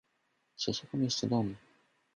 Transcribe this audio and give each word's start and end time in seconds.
"Przeszukam 0.55 1.03
jeszcze 1.03 1.27
dom." 1.27 1.55